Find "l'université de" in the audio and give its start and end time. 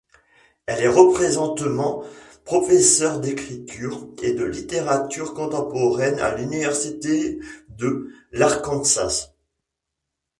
6.35-8.09